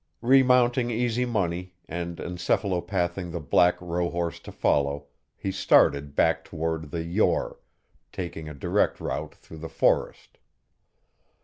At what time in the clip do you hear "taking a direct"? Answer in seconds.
8.11-8.99